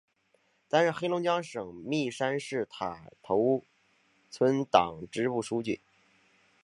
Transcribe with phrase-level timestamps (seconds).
[0.67, 3.63] 担任黑龙江省密山市塔头
[4.31, 5.79] 村党支部书记。